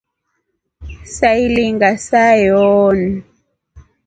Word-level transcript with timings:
Sailinga 1.15 1.89
saa 2.07 2.35
yooyi. 2.47 3.09